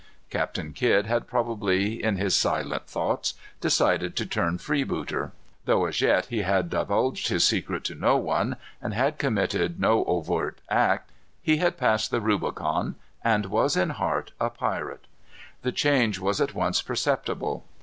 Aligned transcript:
Captain 0.31 0.73
Kidd 0.73 1.05
had 1.05 1.27
probably, 1.27 2.03
in 2.03 2.15
his 2.15 2.35
silent 2.35 2.87
thoughts, 2.87 3.35
decided 3.59 4.15
to 4.15 4.25
turn 4.25 4.57
freebooter. 4.57 5.31
Though 5.65 5.85
as 5.85 6.01
yet 6.01 6.25
he 6.25 6.41
had 6.41 6.71
divulged 6.71 7.27
his 7.27 7.43
secret 7.43 7.83
to 7.83 7.93
no 7.93 8.17
one, 8.17 8.55
and 8.81 8.95
had 8.95 9.19
committed 9.19 9.79
no 9.79 10.03
overt 10.05 10.57
act, 10.71 11.11
he 11.39 11.57
had 11.57 11.77
passed 11.77 12.09
the 12.09 12.19
Rubicon, 12.19 12.95
and 13.23 13.45
was 13.45 13.77
in 13.77 13.91
heart 13.91 14.31
a 14.41 14.49
pirate. 14.49 15.05
The 15.61 15.71
change 15.71 16.17
was 16.17 16.41
at 16.41 16.55
once 16.55 16.81
perceptible. 16.81 17.63